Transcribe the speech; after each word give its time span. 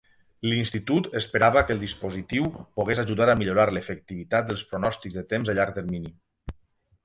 L'Institut 0.51 1.09
esperava 1.19 1.63
que 1.67 1.75
el 1.75 1.83
dispositiu 1.83 2.49
pogués 2.79 3.03
ajudar 3.05 3.29
a 3.33 3.37
millorar 3.43 3.69
l'efectivitat 3.77 4.49
dels 4.51 4.67
pronòstics 4.73 5.23
de 5.23 5.27
temps 5.35 5.53
a 5.55 5.59
llarg 5.61 5.81
termini. 5.81 6.15